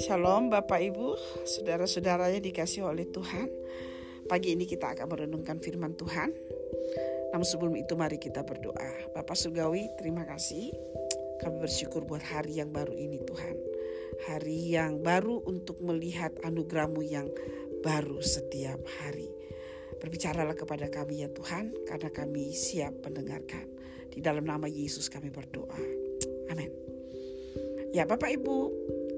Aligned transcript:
Shalom 0.00 0.48
Bapak 0.48 0.80
Ibu, 0.80 1.20
saudara-saudaranya 1.44 2.40
dikasih 2.40 2.88
oleh 2.88 3.04
Tuhan. 3.12 3.52
Pagi 4.24 4.56
ini 4.56 4.64
kita 4.64 4.96
akan 4.96 5.04
merenungkan 5.04 5.60
firman 5.60 5.92
Tuhan. 5.92 6.32
Namun 7.36 7.44
sebelum 7.44 7.76
itu 7.76 7.92
mari 7.92 8.16
kita 8.16 8.40
berdoa. 8.40 9.12
Bapak 9.12 9.36
Surgawi, 9.36 9.92
terima 10.00 10.24
kasih. 10.24 10.72
Kami 11.44 11.60
bersyukur 11.60 12.08
buat 12.08 12.24
hari 12.24 12.56
yang 12.56 12.72
baru 12.72 12.96
ini 12.96 13.20
Tuhan. 13.28 13.56
Hari 14.32 14.72
yang 14.72 15.04
baru 15.04 15.44
untuk 15.44 15.84
melihat 15.84 16.32
anugerahmu 16.40 17.04
yang 17.04 17.28
baru 17.84 18.24
setiap 18.24 18.80
hari. 19.04 19.28
Berbicaralah 20.00 20.56
kepada 20.56 20.88
kami 20.88 21.20
ya 21.20 21.28
Tuhan, 21.28 21.76
karena 21.84 22.08
kami 22.08 22.56
siap 22.56 22.96
mendengarkan. 23.04 23.71
Di 24.12 24.20
dalam 24.20 24.44
nama 24.44 24.68
Yesus 24.68 25.08
kami 25.08 25.32
berdoa. 25.32 25.80
Amin. 26.52 26.70
Ya 27.92 28.04
Bapak 28.04 28.28
Ibu, 28.28 28.56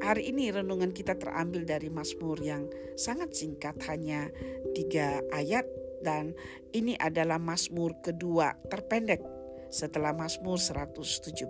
Hari 0.04 0.36
ini 0.36 0.52
renungan 0.52 0.92
kita 0.92 1.16
terambil 1.16 1.64
dari 1.64 1.88
Mazmur 1.88 2.36
yang 2.44 2.68
sangat 2.92 3.32
singkat 3.32 3.72
hanya 3.88 4.28
tiga 4.76 5.24
ayat 5.32 5.64
dan 6.04 6.36
ini 6.76 6.92
adalah 7.00 7.40
Mazmur 7.40 8.04
kedua 8.04 8.52
terpendek 8.68 9.24
setelah 9.72 10.12
Mazmur 10.12 10.60
117 10.60 11.48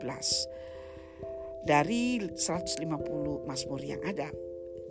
dari 1.67 2.23
150 2.31 3.43
Mazmur 3.43 3.81
yang 3.83 4.07
ada. 4.07 4.31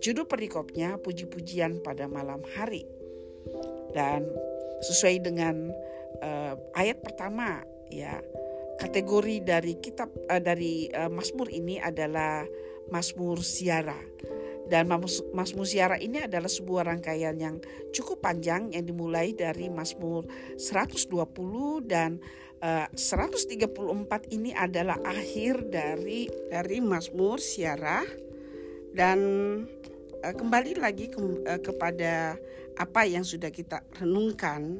Judul 0.03 0.27
perikopnya 0.27 0.99
puji-pujian 0.99 1.79
pada 1.79 2.11
malam 2.11 2.43
hari 2.59 2.83
dan 3.95 4.27
sesuai 4.83 5.23
dengan 5.23 5.71
uh, 6.19 6.59
ayat 6.75 6.99
pertama 6.99 7.63
ya 7.87 8.19
kategori 8.79 9.45
dari 9.45 9.77
kitab 9.77 10.09
uh, 10.29 10.41
dari 10.41 10.89
uh, 10.93 11.09
Mazmur 11.09 11.49
ini 11.49 11.77
adalah 11.77 12.45
Mazmur 12.89 13.41
Siara. 13.41 13.97
Dan 14.63 14.87
Mazmur 15.35 15.67
Siara 15.67 15.99
ini 15.99 16.23
adalah 16.23 16.47
sebuah 16.47 16.87
rangkaian 16.87 17.35
yang 17.35 17.59
cukup 17.91 18.23
panjang 18.23 18.71
yang 18.71 18.87
dimulai 18.87 19.35
dari 19.35 19.67
Mazmur 19.67 20.23
120 20.55 21.83
dan 21.83 22.17
uh, 22.63 22.87
eh, 22.87 22.87
134 22.95 24.31
ini 24.31 24.55
adalah 24.55 24.97
akhir 25.03 25.67
dari 25.67 26.31
dari 26.47 26.79
Mazmur 26.79 27.43
Siara 27.43 28.07
dan 28.95 29.19
uh, 30.23 30.33
kembali 30.33 30.79
lagi 30.79 31.11
ke, 31.11 31.19
uh, 31.19 31.59
kepada 31.59 32.39
apa 32.79 33.01
yang 33.03 33.27
sudah 33.27 33.51
kita 33.51 33.83
renungkan 33.99 34.79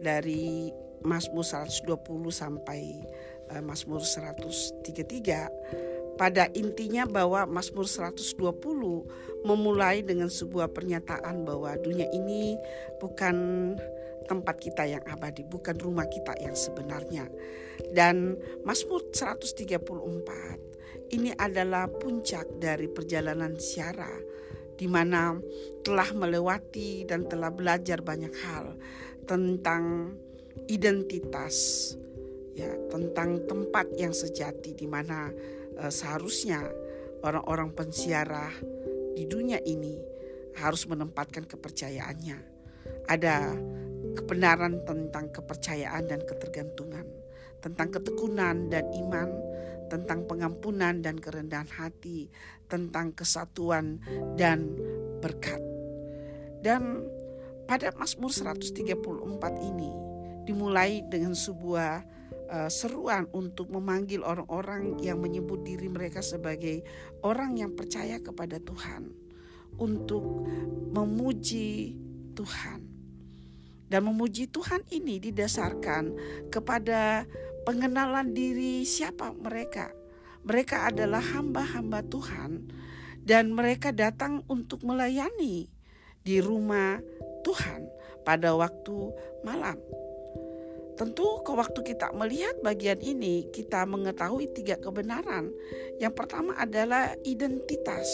dari 0.00 0.72
Mazmur 1.04 1.44
120 1.44 1.84
sampai 2.32 2.80
uh, 3.04 3.27
Mazmur 3.64 4.04
133 4.04 5.88
pada 6.18 6.50
intinya 6.52 7.06
bahwa 7.06 7.46
Mazmur 7.46 7.86
120 7.86 9.46
memulai 9.46 10.02
dengan 10.02 10.26
sebuah 10.26 10.74
pernyataan 10.74 11.46
bahwa 11.46 11.78
dunia 11.78 12.10
ini 12.10 12.58
bukan 12.98 13.36
tempat 14.26 14.58
kita 14.60 14.84
yang 14.84 15.00
abadi, 15.08 15.40
bukan 15.46 15.78
rumah 15.78 16.04
kita 16.10 16.34
yang 16.42 16.58
sebenarnya. 16.58 17.30
Dan 17.94 18.34
Mazmur 18.66 19.14
134 19.14 21.14
ini 21.14 21.30
adalah 21.38 21.86
puncak 21.88 22.60
dari 22.60 22.90
perjalanan 22.90 23.56
siara 23.56 24.10
di 24.78 24.86
mana 24.86 25.34
telah 25.82 26.14
melewati 26.14 27.02
dan 27.08 27.26
telah 27.26 27.50
belajar 27.50 28.02
banyak 28.02 28.34
hal 28.46 28.78
tentang 29.26 30.14
identitas 30.70 31.90
ya 32.58 32.74
tentang 32.90 33.46
tempat 33.46 33.86
yang 33.94 34.10
sejati 34.10 34.74
di 34.74 34.90
mana 34.90 35.30
uh, 35.78 35.92
seharusnya 35.92 36.66
orang-orang 37.22 37.70
pensiarah 37.70 38.50
di 39.14 39.26
dunia 39.26 39.62
ini 39.62 39.98
harus 40.58 40.86
menempatkan 40.90 41.46
kepercayaannya. 41.46 42.38
Ada 43.06 43.54
kebenaran 44.18 44.82
tentang 44.82 45.30
kepercayaan 45.30 46.10
dan 46.10 46.20
ketergantungan, 46.26 47.06
tentang 47.62 47.88
ketekunan 47.94 48.66
dan 48.66 48.90
iman, 48.90 49.30
tentang 49.86 50.26
pengampunan 50.26 50.98
dan 50.98 51.16
kerendahan 51.22 51.70
hati, 51.70 52.26
tentang 52.66 53.14
kesatuan 53.14 54.02
dan 54.34 54.74
berkat. 55.22 55.62
Dan 56.58 57.06
pada 57.70 57.94
Mazmur 57.94 58.34
134 58.34 58.98
ini 59.62 59.92
dimulai 60.48 61.04
dengan 61.06 61.36
sebuah 61.36 62.17
uh, 62.48 62.70
seruan 62.72 63.28
untuk 63.36 63.68
memanggil 63.70 64.24
orang-orang 64.24 64.98
yang 64.98 65.20
menyebut 65.20 65.62
diri 65.62 65.86
mereka 65.86 66.24
sebagai 66.24 66.82
orang 67.22 67.60
yang 67.60 67.76
percaya 67.76 68.18
kepada 68.18 68.58
Tuhan 68.58 69.12
untuk 69.78 70.48
memuji 70.90 71.94
Tuhan. 72.34 72.80
Dan 73.88 74.04
memuji 74.04 74.52
Tuhan 74.52 74.84
ini 74.92 75.16
didasarkan 75.16 76.12
kepada 76.52 77.24
pengenalan 77.64 78.36
diri 78.36 78.84
siapa 78.84 79.32
mereka. 79.32 79.88
Mereka 80.44 80.92
adalah 80.92 81.24
hamba-hamba 81.24 82.04
Tuhan 82.04 82.68
dan 83.24 83.52
mereka 83.52 83.92
datang 83.92 84.44
untuk 84.48 84.84
melayani 84.84 85.68
di 86.20 86.36
rumah 86.40 87.00
Tuhan 87.44 87.88
pada 88.28 88.52
waktu 88.52 89.12
malam. 89.40 89.76
Tentu 90.98 91.46
ke 91.46 91.54
waktu 91.54 91.80
kita 91.86 92.10
melihat 92.10 92.58
bagian 92.66 92.98
ini 92.98 93.46
kita 93.54 93.86
mengetahui 93.86 94.50
tiga 94.50 94.74
kebenaran. 94.82 95.54
Yang 96.02 96.14
pertama 96.18 96.58
adalah 96.58 97.14
identitas 97.22 98.10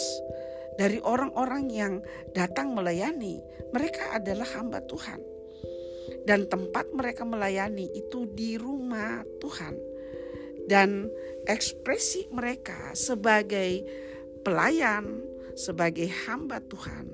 dari 0.77 1.01
orang-orang 1.01 1.65
yang 1.73 1.93
datang 2.37 2.77
melayani. 2.77 3.41
Mereka 3.73 4.21
adalah 4.21 4.45
hamba 4.53 4.85
Tuhan. 4.85 5.17
Dan 6.29 6.45
tempat 6.45 6.93
mereka 6.93 7.25
melayani 7.25 7.89
itu 7.97 8.29
di 8.29 8.53
rumah 8.61 9.25
Tuhan. 9.41 9.73
Dan 10.69 11.09
ekspresi 11.49 12.29
mereka 12.29 12.93
sebagai 12.93 13.81
pelayan, 14.45 15.25
sebagai 15.57 16.09
hamba 16.29 16.61
Tuhan 16.61 17.09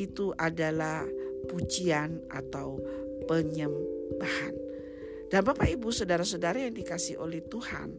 itu 0.00 0.32
adalah 0.40 1.04
pujian 1.48 2.24
atau 2.32 2.80
penyembahan. 3.28 4.59
Dan 5.30 5.46
Bapak 5.46 5.70
Ibu 5.70 5.94
saudara-saudara 5.94 6.58
yang 6.58 6.74
dikasih 6.74 7.22
oleh 7.22 7.38
Tuhan, 7.46 7.94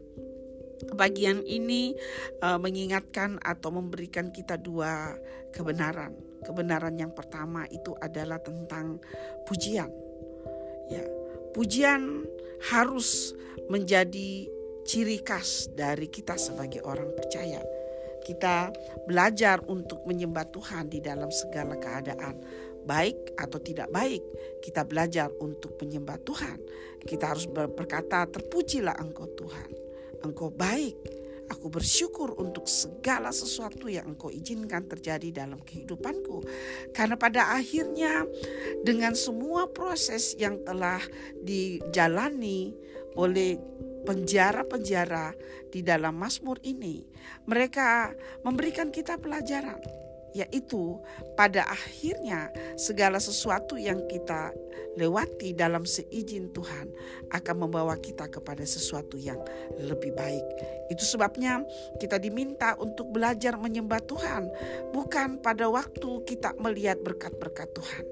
bagian 1.00 1.40
ini 1.48 1.96
uh, 2.44 2.60
mengingatkan 2.60 3.40
atau 3.40 3.72
memberikan 3.72 4.36
kita 4.36 4.60
dua 4.60 5.16
kebenaran. 5.56 6.12
Kebenaran 6.44 7.00
yang 7.00 7.16
pertama 7.16 7.64
itu 7.72 7.96
adalah 8.04 8.42
tentang 8.44 9.00
pujian. 9.48 9.88
Ya, 10.92 11.08
pujian 11.56 12.28
harus 12.68 13.32
menjadi 13.72 14.52
ciri 14.84 15.24
khas 15.24 15.72
dari 15.72 16.12
kita 16.12 16.36
sebagai 16.36 16.84
orang 16.84 17.16
percaya. 17.16 17.64
Kita 18.22 18.70
belajar 19.08 19.66
untuk 19.66 20.06
menyembah 20.06 20.46
Tuhan 20.52 20.92
di 20.92 21.02
dalam 21.02 21.32
segala 21.34 21.74
keadaan 21.80 22.38
baik 22.86 23.38
atau 23.38 23.62
tidak 23.62 23.90
baik, 23.94 24.22
kita 24.62 24.86
belajar 24.86 25.30
untuk 25.40 25.78
menyembah 25.82 26.18
Tuhan. 26.22 26.58
Kita 27.02 27.34
harus 27.34 27.50
berkata, 27.50 28.26
"Terpujilah 28.30 28.98
Engkau, 29.02 29.30
Tuhan. 29.34 29.70
Engkau 30.22 30.54
baik." 30.54 31.22
Aku 31.52 31.68
bersyukur 31.68 32.32
untuk 32.40 32.64
segala 32.72 33.28
sesuatu 33.36 33.92
yang 33.92 34.16
Engkau 34.16 34.32
izinkan 34.32 34.88
terjadi 34.88 35.44
dalam 35.44 35.60
kehidupanku, 35.60 36.48
karena 36.96 37.20
pada 37.20 37.52
akhirnya, 37.60 38.24
dengan 38.88 39.12
semua 39.20 39.68
proses 39.68 40.32
yang 40.40 40.64
telah 40.64 41.04
dijalani 41.44 42.72
oleh 43.20 43.60
penjara-penjara 44.08 45.36
di 45.68 45.84
dalam 45.84 46.16
Mazmur 46.16 46.64
ini, 46.64 47.04
mereka 47.44 48.16
memberikan 48.48 48.88
kita 48.88 49.20
pelajaran 49.20 49.84
yaitu 50.32 51.00
pada 51.36 51.68
akhirnya 51.68 52.52
segala 52.80 53.20
sesuatu 53.20 53.76
yang 53.76 54.00
kita 54.08 54.56
lewati 55.00 55.56
dalam 55.56 55.88
seizin 55.88 56.52
Tuhan 56.52 56.92
akan 57.32 57.56
membawa 57.68 57.96
kita 57.96 58.28
kepada 58.28 58.64
sesuatu 58.68 59.16
yang 59.16 59.40
lebih 59.80 60.12
baik. 60.16 60.44
Itu 60.92 61.04
sebabnya 61.08 61.64
kita 62.00 62.20
diminta 62.20 62.76
untuk 62.76 63.12
belajar 63.16 63.56
menyembah 63.56 64.04
Tuhan, 64.04 64.52
bukan 64.92 65.40
pada 65.40 65.72
waktu 65.72 66.28
kita 66.28 66.60
melihat 66.60 67.00
berkat-berkat 67.00 67.72
Tuhan. 67.72 68.06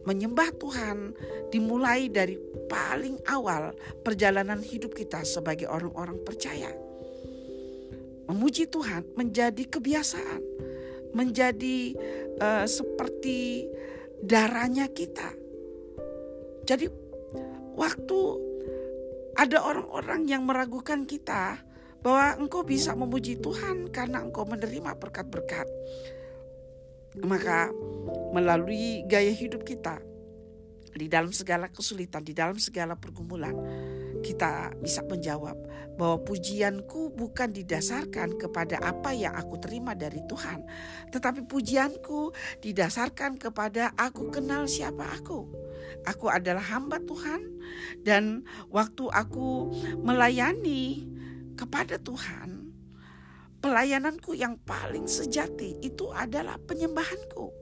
Menyembah 0.00 0.50
Tuhan 0.56 1.12
dimulai 1.52 2.08
dari 2.08 2.40
paling 2.66 3.20
awal 3.28 3.76
perjalanan 4.00 4.58
hidup 4.64 4.96
kita 4.96 5.22
sebagai 5.28 5.68
orang-orang 5.68 6.16
percaya. 6.24 6.72
Memuji 8.30 8.70
Tuhan 8.70 9.10
menjadi 9.18 9.66
kebiasaan 9.66 10.69
menjadi 11.16 11.94
uh, 12.38 12.64
seperti 12.66 13.66
darahnya 14.20 14.90
kita. 14.92 15.32
Jadi 16.68 16.86
waktu 17.74 18.18
ada 19.34 19.58
orang-orang 19.64 20.28
yang 20.28 20.44
meragukan 20.44 21.08
kita 21.08 21.64
bahwa 22.00 22.36
engkau 22.40 22.64
bisa 22.64 22.96
memuji 22.96 23.40
Tuhan 23.40 23.88
karena 23.92 24.24
engkau 24.24 24.44
menerima 24.44 24.96
berkat-berkat. 24.96 25.68
Maka 27.26 27.72
melalui 28.30 29.02
gaya 29.10 29.34
hidup 29.34 29.66
kita 29.66 29.98
di 30.94 31.06
dalam 31.10 31.34
segala 31.34 31.66
kesulitan, 31.70 32.22
di 32.22 32.34
dalam 32.34 32.58
segala 32.58 32.94
pergumulan, 32.94 33.54
kita 34.20 34.72
bisa 34.80 35.02
menjawab 35.04 35.56
bahwa 36.00 36.20
pujianku 36.24 37.12
bukan 37.12 37.52
didasarkan 37.52 38.40
kepada 38.40 38.80
apa 38.80 39.12
yang 39.12 39.36
aku 39.36 39.60
terima 39.60 39.92
dari 39.92 40.24
Tuhan, 40.24 40.64
tetapi 41.12 41.44
pujianku 41.44 42.32
didasarkan 42.64 43.36
kepada 43.36 43.92
aku 44.00 44.32
kenal 44.32 44.64
siapa 44.64 45.04
aku. 45.20 45.44
Aku 46.08 46.32
adalah 46.32 46.64
hamba 46.64 47.00
Tuhan, 47.04 47.44
dan 48.00 48.48
waktu 48.72 49.08
aku 49.12 49.68
melayani 50.00 51.04
kepada 51.60 52.00
Tuhan, 52.00 52.72
pelayananku 53.60 54.32
yang 54.32 54.56
paling 54.64 55.04
sejati 55.04 55.76
itu 55.84 56.08
adalah 56.16 56.56
penyembahanku 56.64 57.52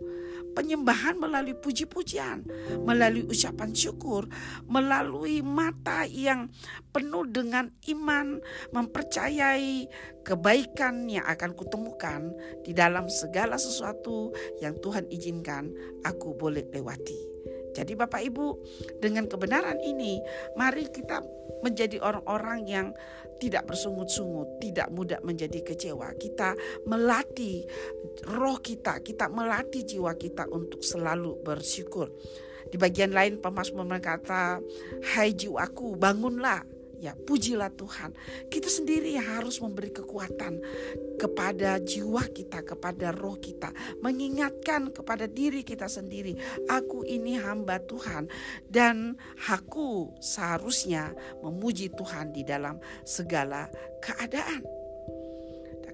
penyembahan 0.58 1.14
melalui 1.22 1.54
puji-pujian, 1.54 2.42
melalui 2.82 3.22
ucapan 3.30 3.70
syukur, 3.70 4.26
melalui 4.66 5.38
mata 5.38 6.02
yang 6.02 6.50
penuh 6.90 7.22
dengan 7.30 7.70
iman, 7.94 8.42
mempercayai 8.74 9.86
kebaikan 10.26 11.06
yang 11.06 11.22
akan 11.30 11.54
kutemukan 11.54 12.34
di 12.66 12.74
dalam 12.74 13.06
segala 13.06 13.54
sesuatu 13.54 14.34
yang 14.58 14.74
Tuhan 14.82 15.06
izinkan 15.14 15.70
aku 16.02 16.34
boleh 16.34 16.66
lewati. 16.74 17.47
Jadi 17.78 17.94
Bapak 17.94 18.18
Ibu, 18.26 18.46
dengan 18.98 19.30
kebenaran 19.30 19.78
ini, 19.78 20.18
mari 20.58 20.90
kita 20.90 21.22
menjadi 21.62 22.02
orang-orang 22.02 22.60
yang 22.66 22.86
tidak 23.38 23.70
bersungut-sungut, 23.70 24.58
tidak 24.58 24.90
mudah 24.90 25.22
menjadi 25.22 25.62
kecewa. 25.62 26.10
Kita 26.18 26.58
melatih 26.90 27.62
roh 28.26 28.58
kita, 28.58 28.98
kita 28.98 29.30
melatih 29.30 29.86
jiwa 29.86 30.18
kita 30.18 30.50
untuk 30.50 30.82
selalu 30.82 31.38
bersyukur. 31.46 32.10
Di 32.68 32.76
bagian 32.76 33.14
lain 33.14 33.38
pemasmur 33.38 33.86
berkata, 33.86 34.58
"Hai 35.14 35.32
jiwaku, 35.32 35.96
bangunlah." 35.96 36.77
Ya, 36.98 37.14
pujilah 37.14 37.70
Tuhan. 37.78 38.10
Kita 38.50 38.66
sendiri 38.66 39.14
harus 39.14 39.62
memberi 39.62 39.94
kekuatan 39.94 40.58
kepada 41.14 41.78
jiwa 41.78 42.26
kita, 42.26 42.66
kepada 42.66 43.14
roh 43.14 43.38
kita, 43.38 43.70
mengingatkan 44.02 44.90
kepada 44.90 45.30
diri 45.30 45.62
kita 45.62 45.86
sendiri, 45.86 46.34
aku 46.66 47.06
ini 47.06 47.38
hamba 47.38 47.78
Tuhan 47.78 48.26
dan 48.66 49.14
aku 49.46 50.14
seharusnya 50.18 51.14
memuji 51.42 51.90
Tuhan 51.94 52.34
di 52.34 52.42
dalam 52.42 52.82
segala 53.06 53.70
keadaan. 54.02 54.62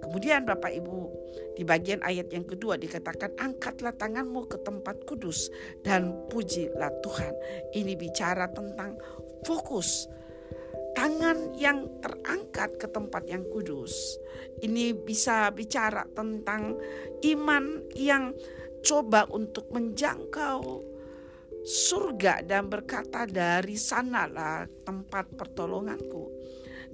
Kemudian 0.05 0.45
Bapak 0.45 0.69
Ibu, 0.69 1.09
di 1.57 1.65
bagian 1.65 2.05
ayat 2.05 2.29
yang 2.29 2.45
kedua 2.45 2.77
dikatakan 2.77 3.41
angkatlah 3.41 3.97
tanganmu 3.97 4.45
ke 4.53 4.61
tempat 4.61 5.01
kudus 5.09 5.49
dan 5.81 6.13
pujilah 6.29 6.93
Tuhan. 7.01 7.33
Ini 7.73 7.97
bicara 7.97 8.53
tentang 8.53 9.01
fokus 9.49 10.05
tangan 11.05 11.53
yang 11.61 12.01
terangkat 12.01 12.81
ke 12.81 12.89
tempat 12.89 13.29
yang 13.29 13.45
kudus. 13.53 14.17
Ini 14.65 14.97
bisa 14.97 15.53
bicara 15.53 16.09
tentang 16.09 16.81
iman 17.21 17.85
yang 17.93 18.33
coba 18.81 19.29
untuk 19.29 19.69
menjangkau 19.69 20.81
surga 21.61 22.41
dan 22.49 22.73
berkata 22.73 23.29
dari 23.29 23.77
sanalah 23.77 24.65
tempat 24.89 25.29
pertolonganku. 25.37 26.25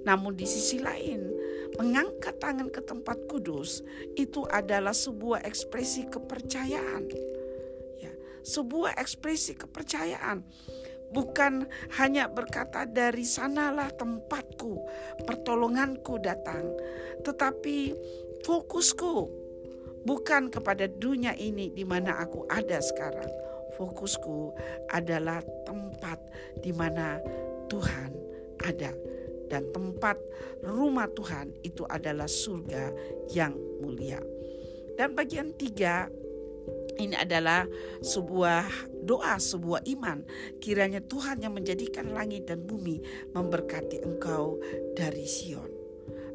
Namun 0.03 0.35
di 0.35 0.43
sisi 0.43 0.83
lain, 0.83 1.31
mengangkat 1.79 2.35
tangan 2.35 2.67
ke 2.67 2.83
tempat 2.83 3.15
kudus 3.31 3.79
itu 4.19 4.43
adalah 4.51 4.91
sebuah 4.91 5.47
ekspresi 5.47 6.11
kepercayaan. 6.11 7.07
Ya, 7.95 8.11
sebuah 8.43 8.91
ekspresi 8.99 9.55
kepercayaan 9.55 10.43
bukan 11.11 11.67
hanya 11.99 12.31
berkata 12.31 12.87
dari 12.87 13.27
sanalah 13.27 13.91
tempatku, 13.91 14.79
pertolonganku 15.27 16.17
datang, 16.23 16.71
tetapi 17.21 17.93
fokusku 18.47 19.13
bukan 20.07 20.49
kepada 20.49 20.87
dunia 20.87 21.35
ini 21.37 21.69
di 21.69 21.83
mana 21.83 22.23
aku 22.23 22.47
ada 22.49 22.79
sekarang. 22.81 23.29
Fokusku 23.75 24.51
adalah 24.91 25.39
tempat 25.63 26.19
di 26.59 26.75
mana 26.75 27.19
Tuhan 27.71 28.11
ada 28.61 28.91
dan 29.47 29.67
tempat 29.75 30.19
rumah 30.63 31.07
Tuhan 31.11 31.51
itu 31.63 31.83
adalah 31.87 32.27
surga 32.27 32.91
yang 33.31 33.55
mulia. 33.83 34.19
Dan 34.95 35.15
bagian 35.15 35.55
tiga 35.55 36.07
ini 36.99 37.15
adalah 37.15 37.65
sebuah 38.03 38.90
doa, 39.03 39.37
sebuah 39.37 39.85
iman. 39.97 40.23
Kiranya 40.61 41.01
Tuhan 41.03 41.41
yang 41.41 41.57
menjadikan 41.57 42.13
langit 42.13 42.47
dan 42.49 42.63
bumi 42.63 43.01
memberkati 43.33 44.01
engkau 44.05 44.61
dari 44.93 45.25
Sion. 45.25 45.69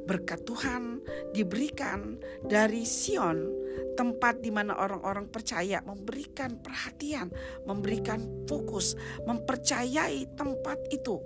Berkat 0.07 0.47
Tuhan 0.47 1.03
diberikan 1.35 2.15
dari 2.47 2.87
Sion, 2.87 3.51
tempat 3.99 4.39
di 4.39 4.55
mana 4.55 4.79
orang-orang 4.79 5.27
percaya 5.27 5.83
memberikan 5.83 6.63
perhatian, 6.63 7.35
memberikan 7.67 8.47
fokus, 8.47 8.95
mempercayai 9.27 10.39
tempat 10.39 10.79
itu. 10.95 11.19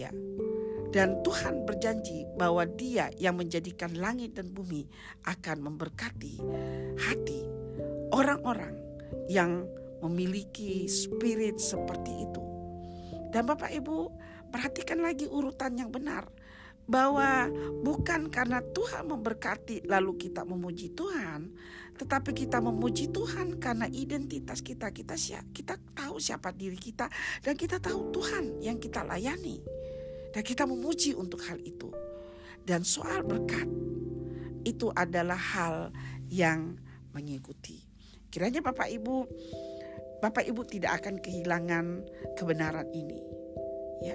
Ya. 0.00 0.08
Dan 0.88 1.20
Tuhan 1.20 1.68
berjanji 1.68 2.24
bahwa 2.36 2.64
Dia 2.64 3.12
yang 3.20 3.36
menjadikan 3.36 3.92
langit 3.96 4.40
dan 4.40 4.48
bumi 4.48 4.88
akan 5.28 5.68
memberkati 5.68 6.40
hati 6.96 7.40
orang-orang 8.12 8.76
yang 9.28 9.64
memiliki 10.02 10.90
spirit 10.90 11.62
seperti 11.62 12.12
itu. 12.26 12.42
Dan 13.32 13.48
Bapak 13.48 13.72
Ibu, 13.72 14.12
perhatikan 14.52 15.00
lagi 15.00 15.24
urutan 15.24 15.72
yang 15.78 15.88
benar 15.88 16.28
bahwa 16.82 17.46
bukan 17.80 18.26
karena 18.28 18.60
Tuhan 18.60 19.06
memberkati 19.06 19.86
lalu 19.86 20.18
kita 20.18 20.42
memuji 20.42 20.92
Tuhan, 20.92 21.54
tetapi 21.96 22.34
kita 22.34 22.58
memuji 22.58 23.08
Tuhan 23.14 23.56
karena 23.62 23.86
identitas 23.88 24.60
kita 24.60 24.90
kita 24.90 25.14
siap, 25.14 25.46
kita 25.54 25.78
tahu 25.94 26.18
siapa 26.18 26.50
diri 26.50 26.76
kita 26.76 27.06
dan 27.40 27.54
kita 27.54 27.78
tahu 27.78 28.10
Tuhan 28.10 28.60
yang 28.60 28.76
kita 28.82 29.06
layani. 29.06 29.62
Dan 30.32 30.40
kita 30.40 30.64
memuji 30.64 31.12
untuk 31.12 31.44
hal 31.44 31.60
itu. 31.60 31.92
Dan 32.64 32.88
soal 32.88 33.20
berkat 33.20 33.68
itu 34.64 34.88
adalah 34.96 35.36
hal 35.36 35.92
yang 36.32 36.80
mengikuti. 37.12 37.84
Kiranya 38.32 38.64
Bapak 38.64 38.88
Ibu 38.88 39.28
Bapak 40.22 40.46
Ibu 40.46 40.62
tidak 40.70 41.02
akan 41.02 41.18
kehilangan 41.18 41.86
kebenaran 42.38 42.86
ini. 42.94 43.18
Ya. 44.06 44.14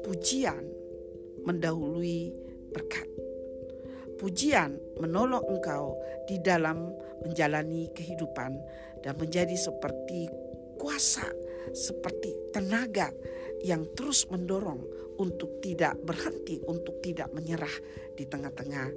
Pujian 0.00 0.64
mendahului 1.44 2.32
berkat. 2.72 3.04
Pujian 4.16 4.80
menolong 4.96 5.44
engkau 5.44 5.92
di 6.24 6.40
dalam 6.40 6.88
menjalani 7.20 7.92
kehidupan 7.92 8.56
dan 9.04 9.12
menjadi 9.20 9.52
seperti 9.52 10.24
kuasa, 10.80 11.28
seperti 11.76 12.32
tenaga 12.56 13.12
yang 13.60 13.84
terus 13.92 14.24
mendorong 14.32 14.80
untuk 15.20 15.60
tidak 15.60 16.00
berhenti, 16.00 16.60
untuk 16.64 17.00
tidak 17.04 17.28
menyerah 17.36 17.72
di 18.16 18.24
tengah-tengah 18.24 18.88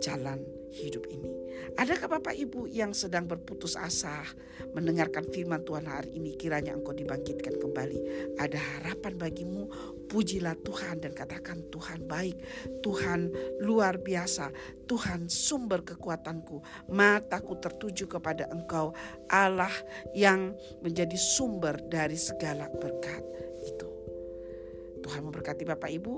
jalan 0.00 0.44
hidup 0.72 1.08
ini. 1.08 1.45
Adakah 1.74 2.18
Bapak 2.18 2.38
Ibu 2.38 2.70
yang 2.70 2.94
sedang 2.94 3.26
berputus 3.26 3.74
asa 3.74 4.22
mendengarkan 4.70 5.26
firman 5.26 5.66
Tuhan 5.66 5.90
hari 5.90 6.14
ini 6.14 6.38
kiranya 6.38 6.70
engkau 6.70 6.94
dibangkitkan 6.94 7.58
kembali. 7.58 7.98
Ada 8.38 8.54
harapan 8.54 9.18
bagimu, 9.18 9.66
pujilah 10.06 10.54
Tuhan 10.62 11.02
dan 11.02 11.10
katakan 11.10 11.66
Tuhan 11.74 12.06
baik, 12.06 12.38
Tuhan 12.86 13.34
luar 13.66 13.98
biasa, 13.98 14.54
Tuhan 14.86 15.26
sumber 15.26 15.82
kekuatanku. 15.82 16.62
Mataku 16.94 17.58
tertuju 17.58 18.06
kepada 18.06 18.46
engkau 18.54 18.94
Allah 19.26 19.72
yang 20.14 20.54
menjadi 20.86 21.18
sumber 21.18 21.82
dari 21.90 22.14
segala 22.14 22.70
berkat 22.70 23.26
itu. 23.66 23.90
Tuhan 25.02 25.26
memberkati 25.26 25.66
Bapak 25.66 25.90
Ibu. 25.90 26.14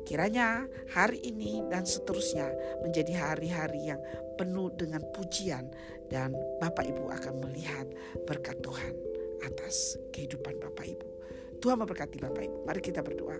Kiranya 0.00 0.64
hari 0.96 1.20
ini 1.28 1.60
dan 1.68 1.84
seterusnya 1.84 2.48
menjadi 2.80 3.12
hari-hari 3.20 3.92
yang 3.92 4.00
penuh 4.40 4.72
dengan 4.72 5.04
pujian 5.12 5.68
dan 6.08 6.32
Bapak 6.56 6.88
Ibu 6.88 7.12
akan 7.12 7.34
melihat 7.44 7.84
berkat 8.24 8.56
Tuhan 8.64 8.96
atas 9.44 10.00
kehidupan 10.16 10.56
Bapak 10.56 10.88
Ibu. 10.88 11.08
Tuhan 11.60 11.76
memberkati 11.76 12.16
Bapak 12.16 12.40
Ibu. 12.48 12.56
Mari 12.64 12.80
kita 12.80 13.04
berdoa. 13.04 13.36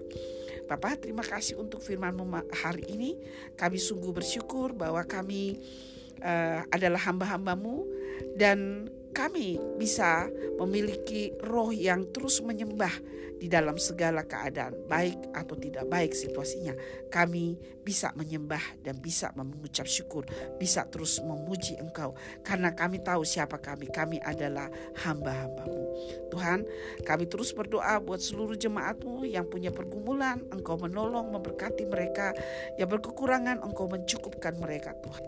Bapak 0.68 1.08
terima 1.08 1.24
kasih 1.24 1.56
untuk 1.56 1.80
firman 1.80 2.12
hari 2.52 2.84
ini. 2.92 3.16
Kami 3.56 3.80
sungguh 3.80 4.12
bersyukur 4.12 4.76
bahwa 4.76 5.00
kami 5.08 5.56
uh, 6.20 6.68
adalah 6.68 7.00
hamba-hambamu 7.08 7.88
dan 8.36 8.92
kami 9.10 9.58
bisa 9.76 10.30
memiliki 10.60 11.34
roh 11.42 11.72
yang 11.74 12.08
terus 12.14 12.40
menyembah 12.44 12.92
di 13.40 13.48
dalam 13.48 13.80
segala 13.80 14.28
keadaan, 14.28 14.76
baik 14.84 15.32
atau 15.32 15.56
tidak 15.56 15.88
baik 15.88 16.12
situasinya. 16.12 16.76
Kami 17.08 17.56
bisa 17.80 18.12
menyembah 18.12 18.60
dan 18.84 19.00
bisa 19.00 19.32
mengucap 19.32 19.88
syukur, 19.88 20.28
bisa 20.60 20.84
terus 20.92 21.16
memuji 21.24 21.80
Engkau, 21.80 22.12
karena 22.44 22.76
kami 22.76 23.00
tahu 23.00 23.24
siapa 23.24 23.56
kami. 23.56 23.88
Kami 23.88 24.20
adalah 24.20 24.68
hamba-hambamu. 25.00 25.82
Tuhan, 26.28 26.68
kami 27.08 27.24
terus 27.32 27.56
berdoa 27.56 27.96
buat 28.04 28.20
seluruh 28.20 28.60
jemaatmu 28.60 29.24
yang 29.24 29.48
punya 29.48 29.72
pergumulan, 29.72 30.44
Engkau 30.52 30.76
menolong, 30.76 31.32
memberkati 31.32 31.88
mereka, 31.88 32.36
yang 32.76 32.92
berkekurangan, 32.92 33.64
Engkau 33.64 33.88
mencukupkan 33.88 34.52
mereka, 34.60 34.92
Tuhan. 35.00 35.24